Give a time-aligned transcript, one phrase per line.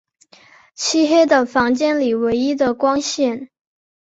[0.73, 3.51] 漆黑的房里唯一的光线